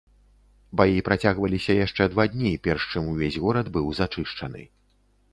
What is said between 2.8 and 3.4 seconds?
чым увесь